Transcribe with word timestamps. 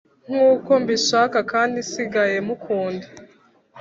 Nkuko 0.29 0.71
mbishaka 0.83 1.37
kandi 1.51 1.77
nsigaye 1.85 2.37
mukunda 2.47 3.07